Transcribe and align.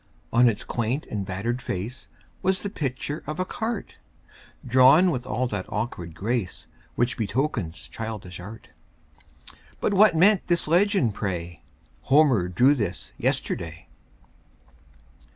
On 0.33 0.49
its 0.49 0.63
quaint 0.63 1.05
and 1.11 1.27
battered 1.27 1.61
face 1.61 2.09
Was 2.41 2.63
the 2.63 2.71
picture 2.71 3.21
of 3.27 3.39
a 3.39 3.45
cart, 3.45 3.99
Drawn 4.65 5.11
with 5.11 5.27
all 5.27 5.45
that 5.49 5.67
awkward 5.71 6.15
grace 6.15 6.65
Which 6.95 7.17
betokens 7.19 7.87
childish 7.87 8.39
art; 8.39 8.69
But 9.79 9.93
what 9.93 10.15
meant 10.15 10.47
this 10.47 10.67
legend, 10.67 11.13
pray: 11.13 11.61
"Homer 12.01 12.47
drew 12.47 12.73
this 12.73 13.13
yesterday?" 13.19 13.89